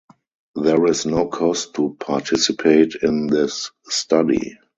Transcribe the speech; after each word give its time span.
There 0.55 0.83
is 0.87 1.05
no 1.05 1.27
cost 1.27 1.75
to 1.75 1.95
participate 1.99 2.95
in 3.03 3.27
this 3.27 3.69
study. 3.83 4.57